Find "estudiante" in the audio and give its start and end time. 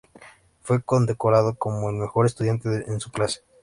2.25-2.85